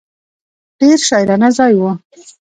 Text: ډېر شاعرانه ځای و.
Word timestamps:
ډېر 0.79 0.97
شاعرانه 1.07 1.49
ځای 1.57 1.73
و. 1.79 1.81